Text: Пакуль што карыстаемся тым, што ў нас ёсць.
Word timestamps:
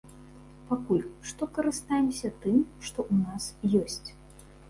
Пакуль 0.69 1.03
што 1.31 1.49
карыстаемся 1.57 2.31
тым, 2.45 2.57
што 2.87 2.99
ў 3.05 3.21
нас 3.29 3.85
ёсць. 3.85 4.09